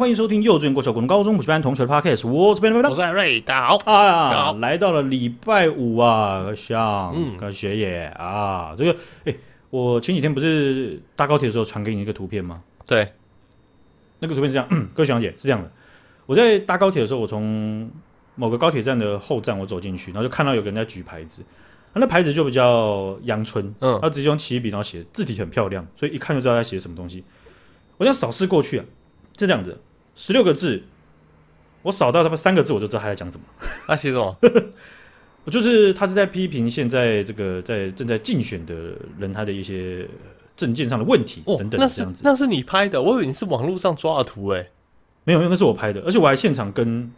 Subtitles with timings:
[0.00, 2.26] 欢迎收听幼稚园、国小、国中、高中补习班同学的 Podcast。
[2.26, 3.76] 我这边的，我是艾瑞，大家好。
[3.84, 8.96] 哎呀，来到了礼拜五啊，像跟学野啊，这个
[9.26, 9.36] 哎，
[9.68, 12.62] 我前几天不是搭高铁的时候传给你一个图片吗？
[12.86, 13.12] 对，
[14.20, 15.70] 那个图片是这样， 各位学长姐是这样的。
[16.24, 17.90] 我在搭高铁的时候，我从
[18.36, 21.44] 某个高铁站的后站我走进去，然后就看到有个人在举牌子，
[21.92, 27.22] 那牌子就比较阳春，嗯，他直接用奇异笔然后写字体很漂亮，所以一看就知道他写什么东西。
[27.98, 28.84] 我这样扫视过去啊，
[29.36, 29.78] 是这样子，
[30.20, 30.82] 十六个字，
[31.80, 33.46] 我扫到他们三个字，我就知道他在讲什么。
[33.88, 34.36] 他写什么？
[35.44, 38.74] 我就是他是在批评现在这个在正在竞选的
[39.18, 40.06] 人他的一些
[40.54, 44.68] 证件上的问题等等这样那是那是你拍的，我以为你是网络上抓的图哎。
[45.24, 47.10] 没有，那是我拍的，而且我还现场跟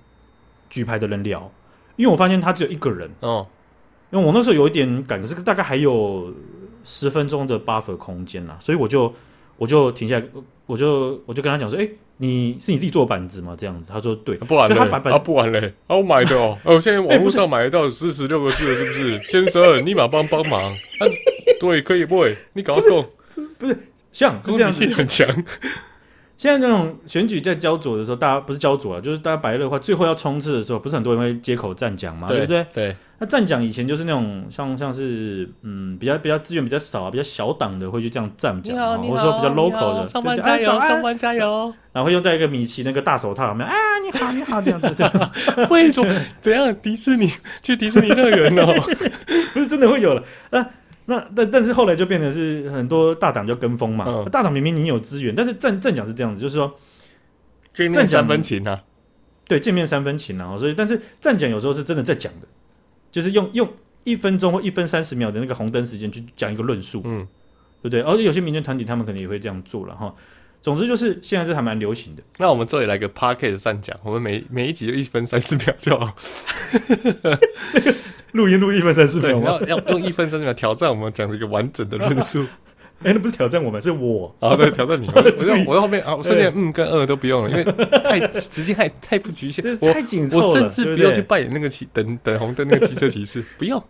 [0.71, 1.51] 举牌的人聊，
[1.97, 3.49] 因为我发现他只有一个人哦。
[4.13, 6.33] 因为我那时候有一点赶，可是大概还有
[6.85, 9.13] 十分钟的 buffer 空间啦，所以我就。
[9.57, 10.25] 我就停下来，
[10.67, 14.77] 我就我就跟他讲说：“哎、欸，你是你自己做板子吗？”这样子，他说：“对。”不然嘞？
[15.11, 15.73] 啊，不然嘞？
[15.87, 16.59] 啊，我买的哦。
[16.65, 19.19] 哦，现在网络上买得到四十六个字了，是不是？
[19.31, 20.61] 先生，立马帮帮忙。
[20.63, 20.73] 啊，
[21.61, 22.37] 对，可以不会？
[22.55, 23.11] 你搞错，
[23.59, 23.77] 不是
[24.13, 25.29] 像是这样子很强。
[26.37, 32.67] 现在那种选举在焦灼的时候，大家不是焦灼啊，就是大家白热化，最后要冲刺的时候，不是很多人会接口站讲嘛，对不对？
[32.73, 32.97] 对。
[33.23, 43.71] 那站讲以前就是那种像像是嗯比较比较资源比较少啊，比较小党的会去这样站讲啊，或者说比较 local 的，上班加油，上班加油，然后会用戴一个米奇那个大手套，有没有？
[43.71, 45.31] 啊，你好，你好，这样子这样。
[45.71, 46.13] 为什么？
[46.41, 46.75] 怎样？
[46.83, 47.31] 迪士尼
[47.63, 48.75] 去迪士尼乐园哦？
[49.55, 50.71] 不是真的会有了啊。
[51.05, 54.05] 那但但是后来就变成是很多大党就跟风嘛。
[54.09, 56.75] 嗯、大党明明你有资源，但是站站讲是这样子，就是说
[57.73, 58.83] 见面三分情啊。
[59.47, 60.59] 对，见面三分情啊。
[60.59, 62.47] 所以但是站讲有时候是真的在讲的，
[63.13, 63.69] 就是用用
[64.03, 67.25] 一分钟或一分三十秒的那个红灯时间去讲一个论述，嗯，
[67.81, 68.01] 对不对？
[68.01, 70.13] 而且有些民间团体他们可能也会这样做了哈。
[70.61, 72.23] 总之就是现在这还蛮流行的。
[72.39, 76.15] 那我们这里来个 Podcast 上讲，我们每每一集就一分三十秒就好。
[78.33, 82.47] 录音录一分三十秒，要要用一分三十秒挑战我们讲这个完整的论述。
[83.05, 85.07] 哎、欸，那不是挑战我们，是我啊，对，挑战你。
[85.15, 85.23] 我
[85.67, 90.49] 我在后面啊，我甚至嗯跟二都不用了，因为太 直接太太不局限，太紧凑了。
[90.49, 93.83] 我甚至不要去扮演那个骑等等红灯那个机车骑士， 不用。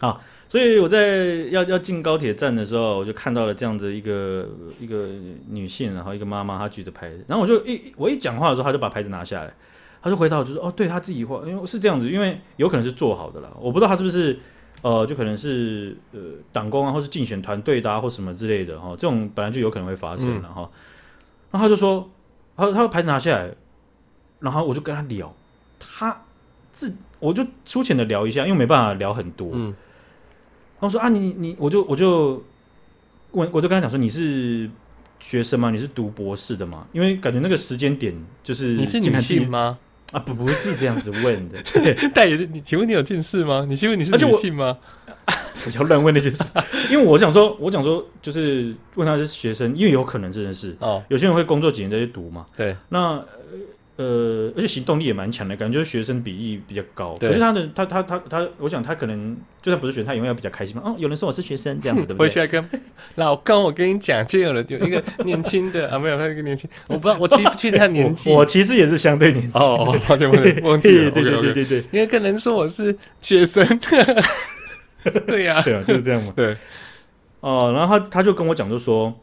[0.00, 4.48] 啊，所以我在要要进高铁站的时候，我就看到了这样子一个
[4.78, 5.08] 一个
[5.48, 9.52] 女性，然后一个妈妈，她举着牌子，然后我就一我一讲话的时候，她就把牌子拿下来。
[10.02, 14.38] 她就回答我，就说：“哦，对她自己画，因为是这样子，因为有可能是做好的了，我不知道她是不是
[14.82, 16.20] 呃，就可能是呃
[16.52, 20.62] 党工啊，或是竞选团队的啊，或什么之类的哈，这种本来就有可能会发生了哈。
[20.62, 20.70] 嗯、
[21.50, 22.08] 然后他就说，
[22.56, 23.50] 他他把牌子拿下来，
[24.40, 25.34] 然后我就跟他聊，
[25.80, 26.22] 他
[26.70, 29.50] 自我就粗浅的聊一下，因为没办法聊很多。
[29.52, 29.74] 嗯，
[30.78, 32.42] 然后说啊，你你我就我就
[33.32, 34.70] 问，我就跟他讲说，你是
[35.18, 35.70] 学生吗？
[35.70, 36.86] 你是读博士的吗？
[36.92, 39.78] 因为感觉那个时间点就是你是女性吗？”
[40.12, 41.58] 啊，不不是这样子问的，
[42.14, 43.66] 但也是你，请问你有近视吗？
[43.68, 44.76] 你请问你是女性吗？
[45.64, 46.44] 不要乱问那些事，
[46.90, 52.46] 因为我想说，我想说，就是问他是学生，因为有可能真的是哦，有些人会工作几年再去读嘛。
[52.56, 53.22] 对，那。
[53.96, 57.16] 呃，而且行动力也蛮强的，感觉就是学生比例比较高。
[57.18, 60.82] 对可是他的他他他他，我想他可能就算不是学生，他永远比较开心嘛。
[60.84, 62.14] 哦，有人说我是学生这样子的。
[62.14, 62.62] 回去跟
[63.14, 68.30] 老公，我跟你讲，就有人有一个年轻的啊，没有他一个年轻，我不知道我记不清他年纪。
[68.30, 69.52] 我其实也是相对年轻。
[69.54, 71.10] 哦，抱歉抱歉，忘记了。
[71.12, 73.66] 对对对对对，因为可能说我是学生。
[75.26, 76.32] 对呀，对啊，就是这样嘛。
[76.36, 76.54] 对。
[77.40, 79.14] 哦，然后他他就跟我讲，就说，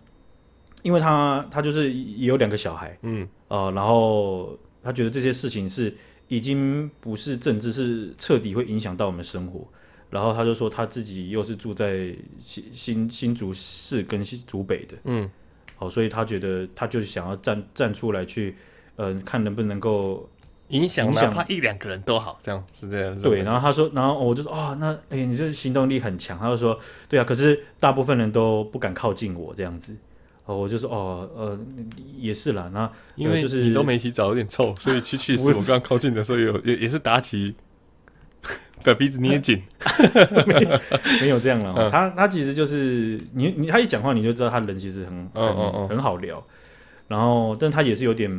[0.84, 4.56] 因为他他就是也有两个小孩，嗯，哦，然后。
[4.86, 5.96] 他觉得这些事情是
[6.28, 9.66] 已经不是政治，是彻底会影响到我们生活。
[10.10, 15.32] 然后他就说他自己又是住在新新新竹市跟新竹北的，嗯，
[15.78, 18.58] 好，所以他觉得他就是想要站站出来去，
[18.98, 20.30] 呃，看能不能够
[20.68, 23.18] 影响，哪怕一两个人都好，这样是这样。
[23.22, 26.38] 对，然后他说，然后我就说，哦，那哎、欸，你这行动力很强。
[26.38, 26.78] 他就说，
[27.08, 29.96] 对啊，可是大部分人都不敢靠近我这样子。
[30.46, 31.60] 哦，我就说哦，呃，
[32.18, 32.70] 也是啦。
[32.74, 35.54] 那因为就是你都没洗澡，有点臭，所以去去 世。
[35.54, 37.56] 我刚靠近的时候有也也是打起，
[38.84, 39.64] 把鼻子捏紧。
[40.46, 40.80] 没
[41.22, 41.90] 没有这样了。
[41.90, 46.46] 他他其实就是你你他一讲话你就知道他人其实很很很好聊。
[47.08, 48.30] 然后，但他也是有点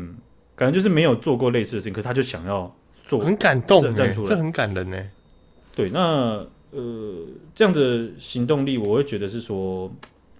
[0.55, 2.75] 感觉就是没有做过类似的事情，可是他就想要
[3.07, 4.99] 做，很感动，站出来，这很感人呢。
[5.75, 9.91] 对，那呃这样的行动力，我会觉得是说。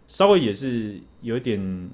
[0.07, 1.91] 稍微也是有一点，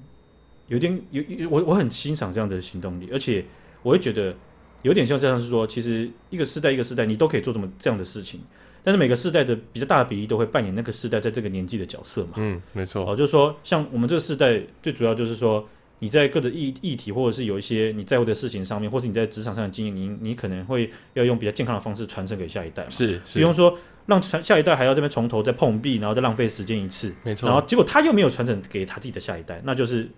[0.69, 3.45] 有点有我我很欣赏这样的行动力，而且
[3.83, 4.35] 我会觉得
[4.83, 8.41] 有点像这样是说，其实一个世代一个世代，你都可以做这么这样的事情，
[8.83, 12.33] 但是每个世代的比较大的比例都会扮演那个世代在这个年纪的角色嘛。
[12.37, 13.05] 嗯，没错。
[13.09, 15.69] 哦，就是说像我们这个世代最主要就是说，
[16.01, 22.91] 你在各种议议题，或者是有一些你在乎的事情上面，或是你在职场上的经验，你你可能会要用比较健康的方式传承给下一代嘛。
[22.91, 27.49] 是，是比方说让传下一代还要这边从头再碰壁，然后再浪费时间一次，没错。
[27.49, 30.09] 然后结果他又没有传承给他自己的下一代，那就是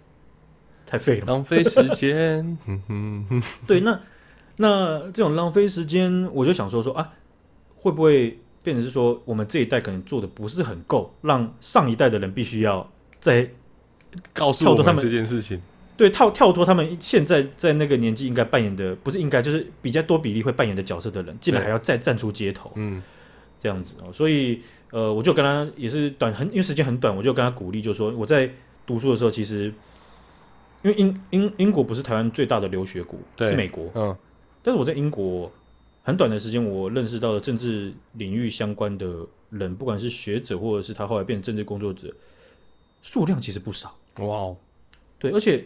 [0.87, 2.57] 太废了，浪费时间。
[3.67, 4.01] 对，那
[4.59, 7.13] 那这种浪费时间，我就想说说啊，
[7.75, 12.89] 会不会变成是说我们这一代可能做的不是很够，让上一代的人必须要
[13.19, 13.51] 再
[14.33, 15.61] 告诉我们这件事情。
[15.95, 23.03] 对，跳跳脱他们现在在那个年纪应该扮演的，不是应该就是比较多比例会扮演的角色的人，竟然还要再站出街头，嗯，
[23.59, 24.61] 这样子哦，所以
[24.91, 28.51] 呃，我就跟他也是短很，因为时间很短，我就跟他鼓励，就是说我在
[28.87, 29.73] 读书的时候，其实
[30.83, 34.17] 因为英英英国不是台湾最大的留学国，是美国，嗯，
[34.63, 35.53] 但是我在英国
[36.03, 39.07] 很短的时间，我认识到了政治领域相关的
[39.51, 42.13] 人，不管是学者或者是他后来变成政治工作者，
[43.03, 44.57] 数量其实不少，哇哦，
[45.19, 45.63] 对，而且。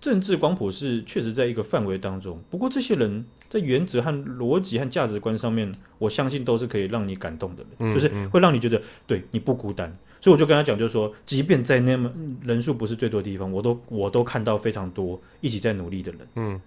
[0.00, 9.96] 政治光谱是确实在一个范围当中，不过这些人在原则和逻辑和价值观上面，我相信都是可以让你感动的人，嗯、就是会让你觉得对你不孤单。
[10.20, 12.10] 所以我就跟他讲，就是说，即便在那么
[12.42, 16.20] 人数不是最多的地方，我都我都看到非常多一起在努力的人。
[16.36, 16.60] 嗯，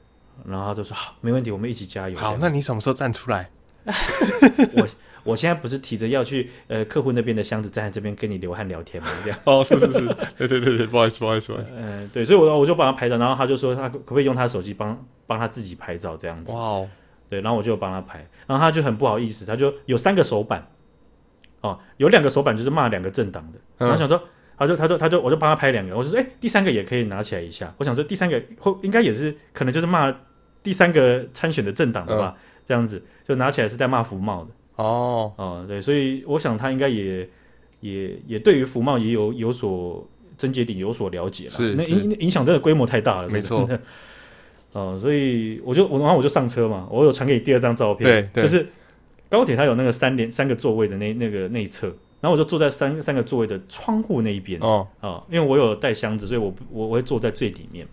[0.46, 2.18] 然后他就说好，没问题，我们一起加油。
[2.18, 3.50] 好，那你什么时候站出来？
[4.76, 4.88] 我。
[5.24, 9.10] 我现在不是提着要去呃客户那边的箱子站在这边跟你流汗聊天吗？
[9.24, 9.40] 这样。
[9.44, 10.06] 哦，是是是，
[10.38, 16.90] 对对对对，不好意思不好意思不好意思，嗯、呃，对，所以我我就帮他拍照，然后他就说他可不可以用他手机帮帮他自己拍照这样子，哇哦，
[17.30, 20.68] 对，然后我就帮他拍，然后他就很不好意思，他就有三个手板，
[21.62, 24.22] 哦，有两个手板就是骂两个政党的，然后想说，
[24.58, 30.14] 他就他就他就我就帮他拍两个，我就说哎，第三个也可以拿起来一下，我想说第三个会应该也是可能就是骂
[30.64, 33.02] 第三个参选的政党的吧，嗯、这样子。
[33.24, 34.50] 就拿起来是在骂福茂的。
[34.76, 37.28] 哦哦，对，所以我想他应该也
[37.82, 40.08] 也也对于福茂也有有所
[40.38, 41.52] 症结点有所了解了。
[41.52, 43.68] 是，是，那影影响真的规模太大了，没错。
[44.74, 48.66] 哦，所以我就我然后我就上车嘛，我有传给你第二张照片，对，对就是
[49.30, 51.88] 高铁它有那个三连三个座位的那那个内侧，
[52.22, 57.86] 然后我就坐在三三个座位的窗户那一边哦哦，因为我有带箱子，所以我我我会坐在最里面。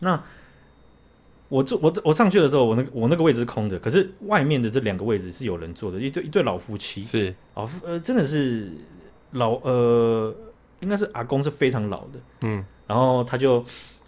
[0.00, 0.20] 那
[1.52, 7.04] 我坐我我上去的时候，我那个我那个位置是空的，可是外面的这两个位置是有人坐的，一对一对老夫妻。
[7.04, 7.34] 是。
[7.52, 8.72] 哦，呃，真的是
[9.32, 10.34] 老呃，
[10.80, 13.62] 应该是阿公是非常老的，嗯，然后他就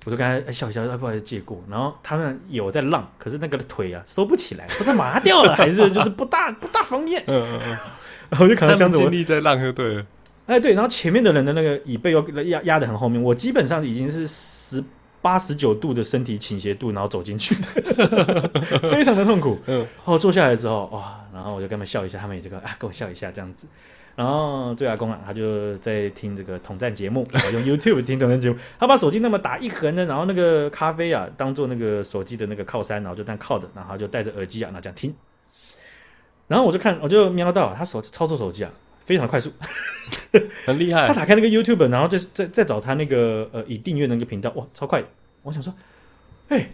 [0.06, 7.68] 我就跟他笑一笑，他不好意思借过，然后他们有在浪，可是那个腿啊收不起来，不知道麻掉了还是就是不大不大方便，嗯嗯嗯，
[8.30, 10.06] 然后我就可能箱子我尽力在浪就对了，
[10.46, 14.82] 哎对，然后前面的人的那个椅背又压压得很后面，我基本上已经是十。
[15.24, 18.50] 八十九度的身体倾斜度，然后走进去的，
[18.90, 19.58] 非常的痛苦。
[19.64, 23.66] 嗯，然后坐下来之后，哇，然后我就跟他们笑一下，他们也这个啊，跟我笑一下这样子。
[24.16, 28.56] 然后对阿公啊，他就在听这个统战节目， 用 YouTube 听统战节目。
[28.78, 35.14] 他把手机那么打一横呢，然后那个咖啡啊，当做那个手机的那个靠山，然后就这样靠着，然后就戴着耳机啊，那这样听。
[36.48, 38.70] 然后我就看，我就瞄到他手操作手机啊。
[39.04, 39.52] 非常快速，
[40.64, 41.06] 很厉害。
[41.06, 45.02] 他打开那个 YouTube，然后再再再找他那个呃已订阅那个频道，哇，超快！
[45.42, 45.74] 我想说，
[46.48, 46.70] 哎、欸，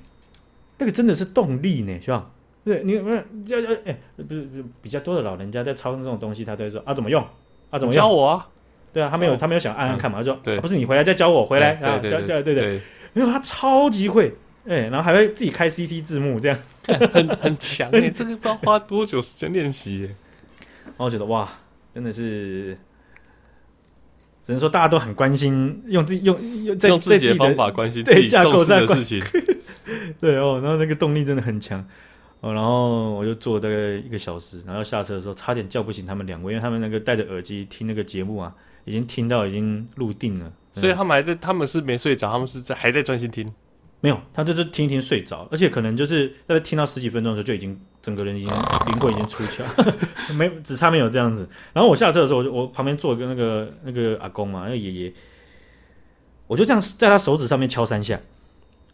[0.79, 2.31] 那个真的是动力呢，是吧？
[2.65, 4.49] 对，你不是叫哎，不是
[4.81, 7.23] 比较多的老人家在操作这种东西，他都会说啊怎么用
[7.71, 7.95] 啊怎么用？
[7.95, 8.49] 教我啊？
[8.93, 12.81] 对啊，他没有、哦、他没有想按按看嘛，他说、不是你回来再教我回来啊，教教对对，
[13.13, 14.35] 没有他超级会
[14.67, 16.59] 哎、欸，然后还会自己开 CC 字幕这样，
[17.13, 20.03] 很很强哎，这个不知道花多久时间练习。
[20.85, 21.49] 然后我觉得哇。
[21.95, 22.77] 真的是，
[24.43, 29.23] 只能说大家都很关心，用自己用用在用自己的方法关心自己重视的事情。
[30.21, 31.85] 对哦，然后那个动力真的很强
[32.41, 32.53] 哦。
[32.53, 38.55] 然后我就坐大概一个小时，然后下车的时候差点叫不醒他们两位，因为他们那个戴着耳机听那个节目啊，
[38.85, 43.53] 已经听到已经入定了，所以他们还在，他们是没睡着，他们是在还在专心听。
[44.03, 48.55] 没有，他就是听一听睡着，而且可能就是大概听到十几分钟的时候就已经整个人已经
[48.87, 49.63] 灵魂已经出窍，
[50.35, 51.47] 没只差没有这样子。
[51.75, 55.13] 然后我下车的时候，我就我旁边坐一个那个那个阿公嘛，那个爷爷，
[56.47, 58.19] 我就这样在他手指上面敲三下，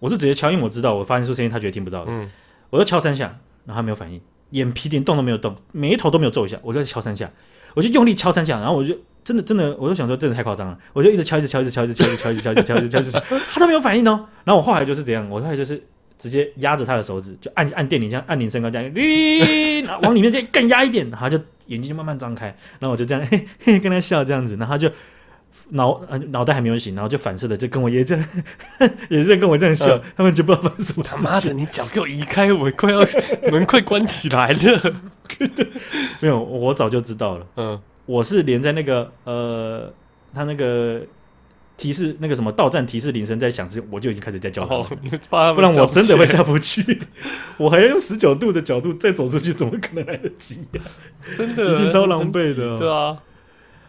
[0.00, 2.28] 我是直接敲，因为我知道我发出声音他绝对听不到的，嗯，
[2.70, 4.20] 我就敲三下，然后他没有反应，
[4.50, 7.30] 眼皮连动都没有动，眉头都没有皱一下，我就敲三下，
[7.74, 8.98] 我就用力敲三下，然后我就。
[9.26, 14.24] 真的真的，我就想说，真的太夸张了，我就一直敲，一直敲，一直敲，一直敲，一直敲，一直敲，一直敲，一直敲，一直敲，他都没有反应哦。
[14.44, 15.82] 然后我后来就是这样，我后来就是
[16.16, 22.46] 直接压着他的手指，就按按电铃，像按铃声高这样，哩，然后往里面再更压一点，然后就眼睛就慢慢张开，
[22.78, 24.88] 然后我就这样嘿嘿跟他笑这样子，然后他就
[25.70, 28.28] 脑脑袋还没有醒，然后就反射的就跟我爷这样，
[29.10, 31.02] 也是跟我这样笑，他们就不知道发生什么。
[31.02, 33.00] 他妈的，你脚给我移开，我快要
[33.50, 34.94] 门快关起来了。
[36.20, 37.46] 没有，我早就知道了。
[37.56, 37.80] 嗯。
[38.06, 39.92] 我是连在那个呃，
[40.32, 41.02] 他那个
[41.76, 44.86] 提示那个什么到站提示铃声在响之前，我就已经开始在叫他，哦、
[45.54, 47.00] 不然我真的会下不去。
[47.58, 51.34] 我还要用十九度的角度再走出去，怎么可能来得及呀、啊？
[51.34, 52.78] 真的，一定超狼狈的。
[52.78, 53.22] 对啊，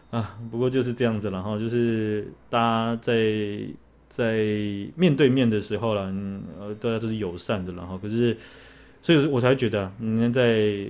[0.10, 3.14] 啊，不过就是这样子，然后就是大家在
[4.10, 4.38] 在
[4.96, 6.14] 面对面的时候了，
[6.60, 8.36] 呃，大家都是友善的，然后可是，
[9.02, 10.88] 所以我才觉得，你看在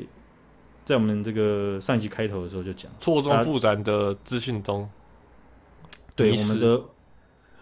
[0.87, 4.89] 在我们这个上一集开头的时候就讲错综复杂的资讯中。
[6.15, 6.81] 对我们的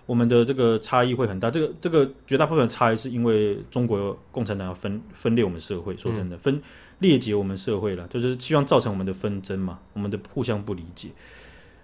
[0.06, 6.62] 我们的这个差异会很大，这个这个绝大部分的差异是因为中国共产党要分分裂我们社会，说真的，分
[7.00, 11.10] 裂解我们社会了，就是希望造成我们的纷争嘛，我们的互相不理解。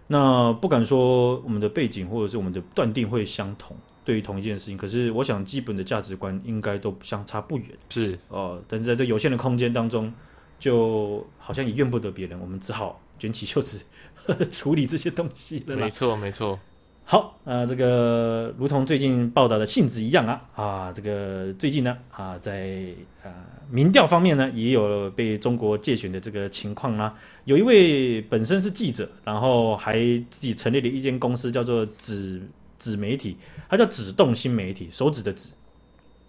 [0.08, 7.68] 那不敢说我们的背景或者是我们的断定会相同，对于同一件事情，可是我想基本的价值观应该都相差不远。
[7.90, 10.14] 是哦、呃，但是在这有限的空间当中，
[10.62, 13.82] 就好像也怨不得别人，我们只好卷起袖子。
[14.52, 16.60] 处理这些东西了，没错没错。
[17.04, 22.86] 好，呃，这个如同最近报道的性质一样啊，啊，这个最近呢，啊，在
[23.24, 23.34] 呃
[23.72, 27.16] 民调方面呢，也有被中国介选的这个情况啦、
[27.46, 29.98] 有一位本身是记者，然后还
[30.30, 33.36] 自己成立了一间公司，叫做指指媒体，
[33.68, 35.50] 它叫指动新媒体，手指的指，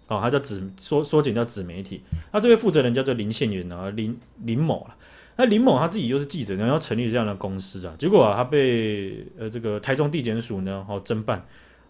[0.07, 2.01] 哦，他叫指缩缩减叫指媒体。
[2.31, 4.95] 那这位负责人叫做林宪元啊，林林某了。
[5.35, 11.43] 那林某他自己又是记者，然后成立这样的公司啊，结果啊，他被呃这个台中地检署呢，哦侦办，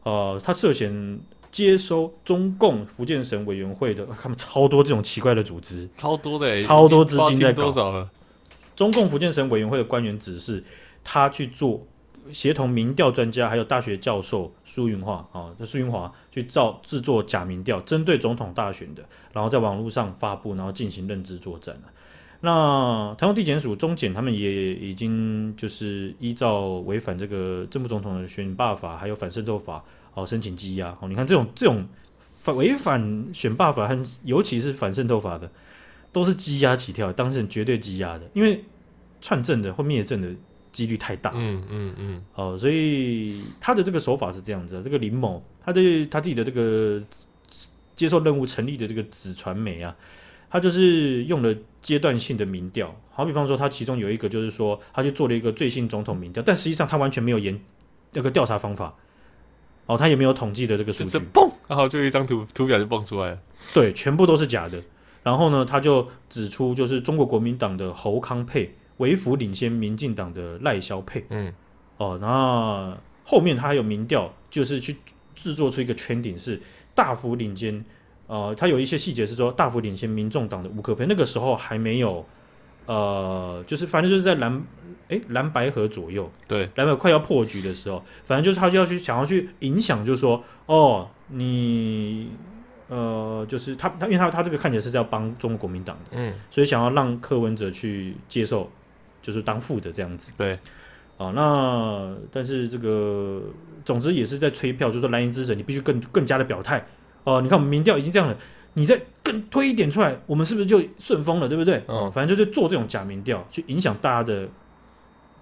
[0.03, 1.19] 呃，他涉嫌
[1.51, 7.63] 接收中共福建省委员会的，他们超多这种奇怪的组织，超多的，超多资金在搞。
[7.63, 8.09] 多少了？
[8.75, 10.63] 中共福建省委员会的官员指示
[11.03, 11.85] 他去做
[12.31, 19.03] 协同民调专家，还有大学教授苏云华啊，这苏云华去造制作假民调，针对总统大选的，
[19.33, 21.75] 然后在网络上发布，然后进行认知作战
[22.45, 29.81] 那台湾地检署、中检他们也已经就是依照违反这个正副总统的选罢法，还有反渗透法，
[30.13, 30.89] 哦，申请羁押。
[30.99, 31.87] 哦，你看这种这种
[32.33, 35.49] 反违反选罢法和尤其是反渗透法的，
[36.11, 38.65] 都是羁押起跳，当事人绝对羁押的，因为
[39.21, 40.27] 串证的或灭证的
[40.73, 41.31] 几率太大。
[41.33, 42.21] 嗯嗯嗯。
[42.35, 47.01] 哦，所以他的这个手法是这样子，这个林某，他对他自己的这个
[47.95, 49.95] 接受任务成立的这个子传媒啊。
[50.49, 57.59] 他就是用了阶段性的民调，好比方说，他其中有一个就是说，他去做了一个最新总统民调，但实际上他完全没有研
[58.11, 58.93] 那个调查方法，
[59.87, 63.39] 哦，他也没有统计的这个数据，嘣，然后就一张图图表就蹦出来了，
[63.73, 64.79] 对，全部都是假的。
[65.23, 71.53] 然后呢，他就指出，就是中国国民党的侯康沛微幅领先民进党的赖萧沛，嗯，
[71.97, 74.95] 哦，然后后面他还有民调，就是去
[75.35, 76.61] 制作出一个圈顶，是
[76.93, 77.83] 大幅领先。
[78.25, 82.25] 呃，他有一些细节是说大幅领先民众党的吴克培，那个时候还没有，
[82.85, 84.63] 呃，就是反正就是在蓝
[85.09, 92.31] 诶蓝白河左右，对，蓝白快要破局的时候，反正就是他就要去想要去影响，就是说哦，你
[92.87, 98.71] 呃，就是他他因为他他这个看起来是在要帮中国国民党的，嗯，所以想要让柯文哲去接受，
[99.23, 100.53] 就是当副的这样子，对，
[101.17, 103.41] 啊、呃，那但是这个
[103.83, 106.77] 总之也是在催票，就是说蓝营之神，你必须更更加的表态。
[107.23, 108.37] 哦、呃，你看我们民调已经这样了，
[108.73, 111.77] 你再更推一点出来，我们是不是就顺风了，对不对？
[111.87, 114.47] 哦、嗯，反正就是做这种假民调，去影响大家的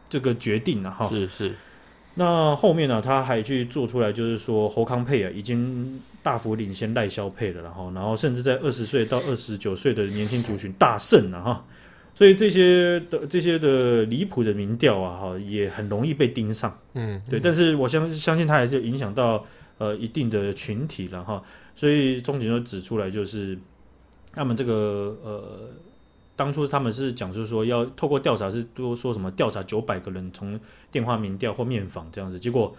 [0.07, 1.05] 这个决定了哈。
[1.07, 1.51] 是是。
[2.13, 11.65] 那后面呢、啊，他还去做出来，就是说侯康沛啊，已经大幅领先赖萧佩了，然后，然后甚至在二十岁到二十九岁的年轻族群大胜了哈。
[12.13, 16.77] 所以这些的这些的离谱的民调啊，哈，也很容易被盯上。
[16.93, 17.39] 嗯，对。
[17.39, 19.45] 嗯、但是我相相信它还是影响到
[19.77, 21.41] 呃一定的群体了哈。
[21.73, 23.57] 所以钟景就指出来，就是
[24.33, 25.69] 他们这个呃，
[26.35, 30.59] 当初他们是讲，就是说要透过调查，是多说什么调查九百个人，从
[30.91, 32.75] 电话民调或面访这样子，结果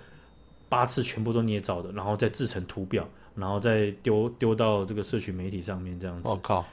[0.68, 6.28] 八次全部都捏造的，然后再制成图表，然后再丢丢到这个社群媒体上面这样子。
[6.28, 6.64] 我靠！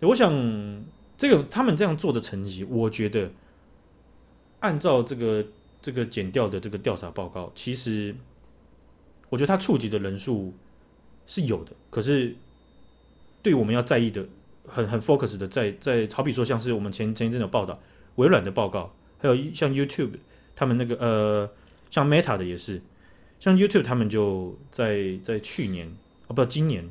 [0.00, 0.32] 我想
[1.20, 3.30] 这个他们这样做的成绩，我觉得
[4.60, 5.44] 按照这个
[5.82, 8.16] 这个减掉的这个调查报告，其实
[9.28, 10.54] 我觉得他触及的人数。
[11.26, 12.34] 是有的，可是
[13.40, 14.26] 对我们要在意的，
[14.66, 17.78] 很很 focus 的在，在好比说像是我们前前一阵有报道
[18.16, 20.14] 微软的报告，还有像 YouTube
[20.56, 21.48] 他们那个呃，
[21.88, 22.82] 像 Meta 的也是，
[23.38, 25.86] 像 YouTube 他们就在在去年
[26.26, 26.84] 啊，不知道今年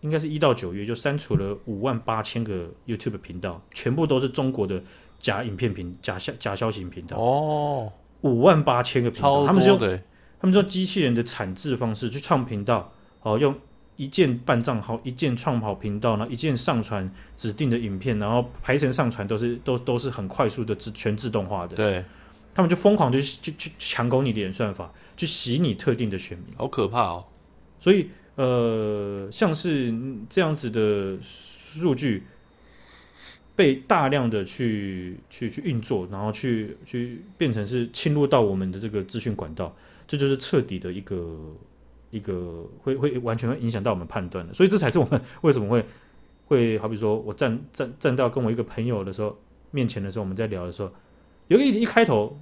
[0.00, 4.82] 应该是一到九月就删除了五万八千个 YouTube 频道，全部都是中国的
[5.18, 9.78] 假影片频假消假消息频道哦，五万八千个频道，他们是用
[10.38, 12.92] 他们说机器人的产制方式去创频道。
[13.22, 13.52] 哦，用
[13.96, 21.74] 一键办账号，一键创好频道，然后一键上传指定的影片，然后排程上传都是都都是很快速的自全自动化的。
[21.74, 22.04] 对，
[22.54, 27.24] 他们就疯狂就去去抢攻你的演算法，去洗你特定的选民，好可怕哦。
[27.80, 29.94] 所以呃，像是
[30.28, 32.22] 这样子的数据
[33.54, 39.74] 被大量的去去去运作，然后去去变成是侵入到我们的这个资讯管道，
[40.06, 41.38] 这就是彻底的一个
[42.10, 44.52] 一个会会完全会影响到我们判断的。
[44.52, 45.82] 所以这才是我们为什么会
[46.46, 49.34] 会好比说我站站站到跟我一个朋友的时候
[49.70, 50.92] 面前的时候，我们在聊的时候，
[51.48, 52.38] 有一一开头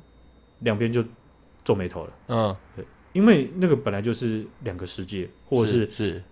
[0.59, 1.05] 两边就
[1.63, 2.85] 皱眉头了，嗯，对。
[3.15, 6.23] 因为那个本来就是两个世界，或者是是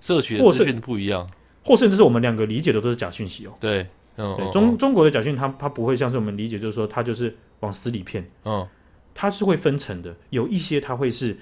[0.00, 1.26] 摄取的资讯不一样，
[1.64, 3.54] 或甚至是我们两个理解的都是假讯息哦。
[3.58, 3.86] 对，
[4.16, 8.68] 嗯，对中中国的假讯，它它不会像是我们理解，就是说它就是往死里骗，嗯，
[9.14, 11.38] 它是会分层的，有一些它会是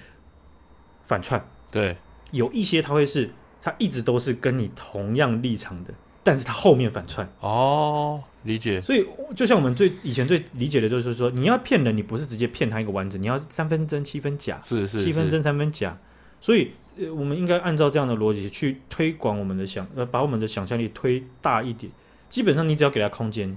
[1.05, 1.97] 反串，对，
[2.31, 3.29] 有一些它会是
[3.61, 5.93] 它一直都是跟你同样立场的，
[6.23, 7.27] 但是它后面反串。
[7.39, 8.23] 哦。
[8.43, 15.97] 理解，所以就像我们最以前最理解的就是说，你要骗人，你不是直接骗他一个完整，你要三分真七分假，是是，七分真三分假。
[16.41, 21.89] 所以，呃，我们应该按照这样的逻辑去推广我们的想，呃，把我们的想象力推大一点。
[22.27, 23.47] 基本上，你只要给他空间，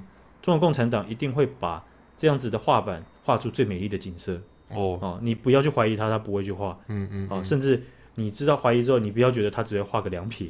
[0.40, 1.84] 中国共产党一定会把
[2.16, 4.40] 这样子的画板画出最美丽的景色。
[4.68, 6.78] 哦哦，你不要去怀疑他，他不会去画。
[6.86, 7.82] 嗯嗯，哦，甚至
[8.14, 10.48] 你知道怀疑之后，你不要觉得他只会画个两撇，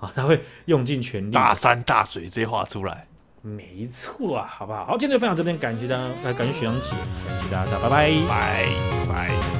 [0.00, 3.06] 啊，他会用尽全力，大山大水直接画出来。
[3.46, 4.86] 没错啊，好不好？
[4.86, 6.90] 好，今天就分享这边，感谢大家，感谢许阳姐，
[7.28, 8.66] 感谢大家，拜拜，拜
[9.08, 9.55] 拜。